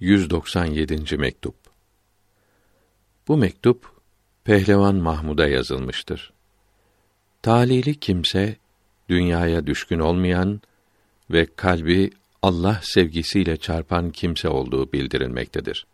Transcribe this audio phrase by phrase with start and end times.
[0.00, 1.16] 197.
[1.16, 1.54] mektup.
[3.28, 3.90] Bu mektup
[4.44, 6.32] Pehlevan Mahmud'a yazılmıştır.
[7.42, 8.56] Talili kimse
[9.08, 10.60] dünyaya düşkün olmayan
[11.30, 12.10] ve kalbi
[12.42, 15.86] Allah sevgisiyle çarpan kimse olduğu bildirilmektedir.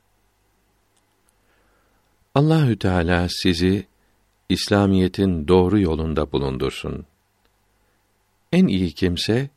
[2.34, 3.87] Allahü Teala sizi
[4.48, 7.07] İslamiyetin doğru yolunda bulundursun.
[8.53, 9.50] En iyi kimse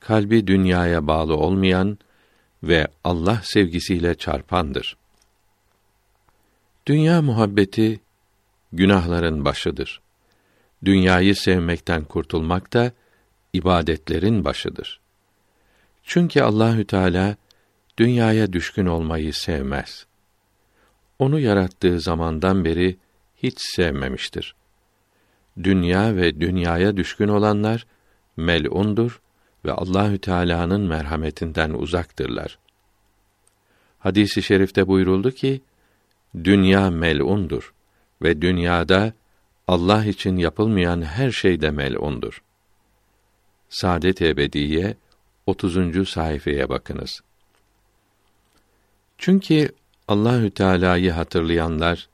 [0.00, 1.98] kalbi dünyaya bağlı olmayan
[2.62, 4.96] ve Allah sevgisiyle çarpandır.
[6.86, 8.00] Dünya muhabbeti
[8.72, 10.00] günahların başıdır.
[10.84, 12.92] Dünyayı sevmekten kurtulmak da
[13.52, 15.00] ibadetlerin başıdır.
[16.04, 17.36] Çünkü Allahü Teala
[17.98, 20.06] dünyaya düşkün olmayı sevmez.
[21.18, 22.96] Onu yarattığı zamandan beri
[23.36, 24.54] hiç sevmemiştir.
[25.62, 27.86] Dünya ve dünyaya düşkün olanlar
[28.36, 29.20] melundur
[29.68, 32.58] ve Allahü Teala'nın merhametinden uzaktırlar.
[33.98, 35.60] Hadisi şerifte buyuruldu ki
[36.44, 37.74] dünya melundur
[38.22, 39.12] ve dünyada
[39.66, 42.42] Allah için yapılmayan her şey de melundur.
[43.68, 44.96] Saadet Ebediye
[45.46, 46.08] 30.
[46.08, 47.20] sayfaya bakınız.
[49.18, 49.68] Çünkü
[50.08, 52.08] Allahü Teala'yı hatırlayanlar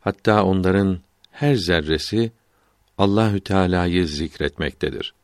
[0.00, 2.32] hatta onların her zerresi
[2.98, 5.14] Allahü Teala'yı zikretmektedir.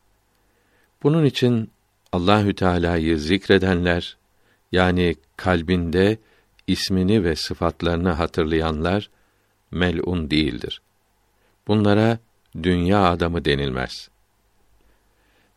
[1.03, 1.71] Bunun için
[2.13, 4.17] Allahü Teala'yı zikredenler
[4.73, 6.19] yani kalbinde
[6.67, 9.11] ismini ve sıfatlarını hatırlayanlar
[9.71, 10.83] melun değildir.
[11.69, 12.19] Bunlara
[12.63, 14.09] dünya adamı denilmez.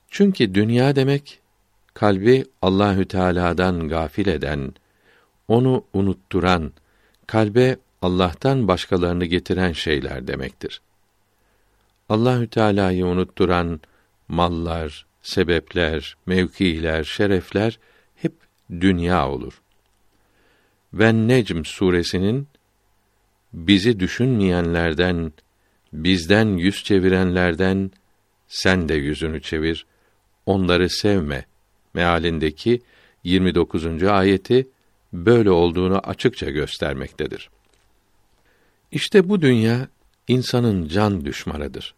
[0.10, 1.40] Çünkü dünya demek
[1.94, 4.73] kalbi Allahü Teala'dan gafil eden,
[5.48, 6.72] onu unutturan,
[7.28, 10.82] kalbe Allah'tan başkalarını getiren şeyler demektir.
[12.10, 13.80] Allahü Teala'yı unutturan
[14.28, 17.80] mallar, sebepler, mevkiler, şerefler
[18.16, 18.34] hep
[18.72, 19.62] dünya olur.
[20.94, 22.48] Ve Necm suresinin
[23.54, 25.34] bizi düşünmeyenlerden,
[25.94, 27.92] bizden yüz çevirenlerden
[28.48, 29.86] sen de yüzünü çevir,
[30.45, 31.45] onları sevme
[31.94, 32.82] mealindeki
[33.23, 34.04] 29.
[34.04, 34.67] ayeti
[35.14, 37.49] böyle olduğunu açıkça göstermektedir.
[38.92, 39.88] İşte bu dünya
[40.28, 41.95] insanın can düşmanıdır.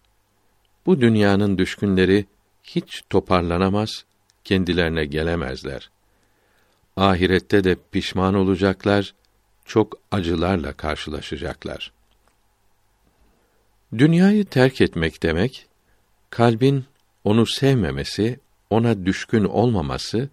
[0.86, 2.26] Bu dünyanın düşkünleri
[2.68, 4.06] hiç toparlanamaz,
[4.44, 5.90] kendilerine gelemezler.
[6.98, 9.14] Ahirette de pişman olacaklar,
[9.66, 11.92] çok acılarla karşılaşacaklar.
[13.98, 15.68] Dünyayı terk etmek demek,
[16.30, 16.86] kalbin
[17.24, 18.40] onu sevmemesi,
[18.70, 20.30] ona düşkün olmaması,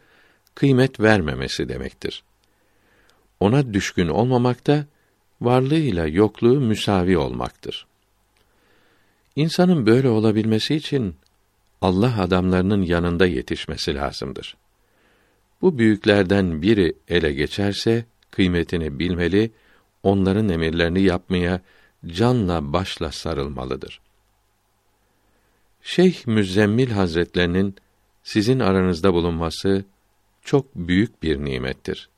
[0.55, 2.23] kıymet vermemesi demektir.
[3.41, 4.87] Ona düşkün olmamak da
[5.41, 7.87] varlığıyla yokluğu müsavi olmaktır.
[9.37, 11.17] İnsanın böyle olabilmesi için
[11.85, 14.57] Allah adamlarının yanında yetişmesi lazımdır.
[15.63, 19.51] Bu büyüklerden biri ele geçerse kıymetini bilmeli,
[20.03, 21.61] onların emirlerini yapmaya
[22.07, 24.01] canla başla sarılmalıdır.
[25.83, 27.75] Şeyh Müzzemmil Hazretlerinin
[28.23, 29.85] sizin aranızda bulunması
[30.43, 32.09] çok büyük bir nimettir.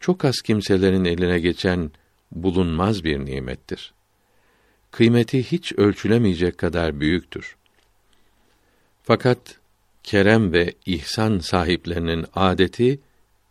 [0.00, 1.90] Çok az kimselerin eline geçen
[2.32, 3.94] bulunmaz bir nimettir.
[4.90, 7.56] Kıymeti hiç ölçülemeyecek kadar büyüktür.
[9.06, 9.58] Fakat
[10.02, 13.00] kerem ve ihsan sahiplerinin adeti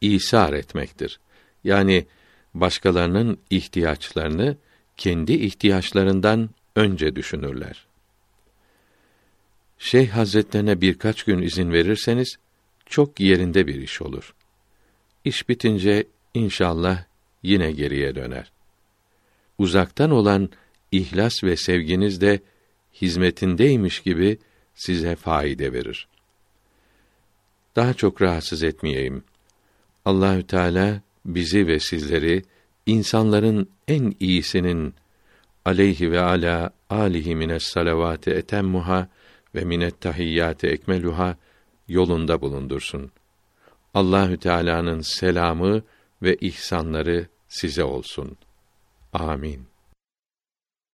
[0.01, 1.19] isar etmektir.
[1.63, 2.05] Yani
[2.53, 4.57] başkalarının ihtiyaçlarını
[4.97, 7.85] kendi ihtiyaçlarından önce düşünürler.
[9.77, 12.35] Şeyh Hazretlerine birkaç gün izin verirseniz
[12.85, 14.35] çok yerinde bir iş olur.
[15.25, 17.03] İş bitince inşallah
[17.43, 18.51] yine geriye döner.
[19.57, 20.49] Uzaktan olan
[20.91, 22.39] ihlas ve sevginiz de
[23.01, 24.37] hizmetindeymiş gibi
[24.75, 26.07] size faide verir.
[27.75, 29.23] Daha çok rahatsız etmeyeyim.
[30.05, 32.43] Allahü Teala bizi ve sizleri
[32.85, 34.93] insanların en iyisinin
[35.65, 39.07] aleyhi ve ala alihi mines salavati etemmuha
[39.55, 41.37] ve minet tahiyyati ekmeluha
[41.87, 43.11] yolunda bulundursun.
[43.93, 45.81] Allahü Teala'nın selamı
[46.21, 48.37] ve ihsanları size olsun.
[49.13, 49.72] Amin.